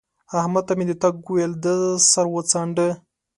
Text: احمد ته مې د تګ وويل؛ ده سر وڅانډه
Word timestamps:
احمد 0.39 0.63
ته 0.67 0.73
مې 0.77 0.85
د 0.87 0.91
تګ 1.03 1.15
وويل؛ 1.25 1.53
ده 1.63 1.75
سر 2.11 2.25
وڅانډه 2.33 2.87